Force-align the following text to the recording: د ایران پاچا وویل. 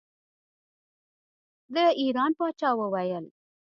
د 1.75 1.75
ایران 2.01 2.31
پاچا 2.39 2.69
وویل. 2.79 3.25